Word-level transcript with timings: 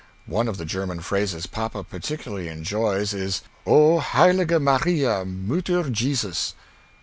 One 0.25 0.47
of 0.47 0.57
the 0.57 0.65
German 0.65 1.01
phrases 1.01 1.45
papa 1.45 1.83
particularly 1.83 2.47
enjoys 2.47 3.13
is 3.13 3.43
"O 3.67 3.99
heilige 3.99 4.59
maria 4.59 5.23
Mutter 5.23 5.91
Jesus!" 5.91 6.55